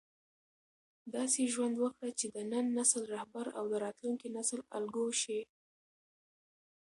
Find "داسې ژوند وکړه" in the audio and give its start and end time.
1.15-2.09